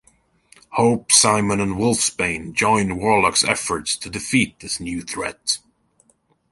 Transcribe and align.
Hope, 0.71 1.09
Psimon 1.11 1.61
and 1.61 1.75
Wolfsbane 1.75 2.53
join 2.55 2.97
Warlock's 2.97 3.43
efforts 3.43 3.95
to 3.97 4.09
defeat 4.09 4.59
this 4.59 4.79
new 4.79 5.03
threat. 5.03 5.59